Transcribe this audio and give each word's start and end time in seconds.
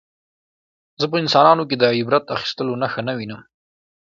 زه 0.99 1.05
په 1.11 1.15
انسانانو 1.23 1.63
کې 1.69 1.75
د 1.77 1.83
عبرت 1.97 2.23
اخیستلو 2.35 2.73
نښه 2.81 3.01
نه 3.07 3.13
وینم 3.17 3.41